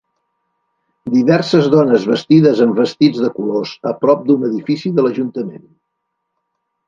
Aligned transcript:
Diverses 1.15 1.67
dones 1.73 2.07
vestides 2.11 2.61
amb 2.65 2.79
vestits 2.81 3.21
de 3.25 3.29
colors 3.35 3.75
a 3.91 3.93
prop 4.05 4.23
d'un 4.29 4.47
edifici 4.49 4.93
de 4.97 5.05
l'Ajuntament. 5.09 5.69